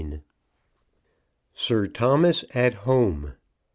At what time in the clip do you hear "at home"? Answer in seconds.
2.55-3.35